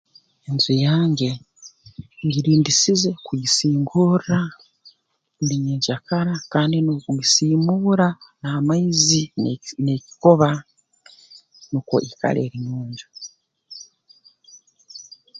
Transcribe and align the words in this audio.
Enju 0.47 0.73
yange 0.85 1.29
ngirindisize 2.25 3.09
kugisingorra 3.25 4.39
buli 5.37 5.55
nyenkyakara 5.65 6.35
kandi 6.53 6.77
n'okugisiimuura 6.81 8.07
n'amaizi 8.41 9.21
n'ekikoba 9.83 10.49
nukwo 11.69 11.95
ikale 12.09 12.39
eri 12.45 12.57
nyonjo 12.67 13.07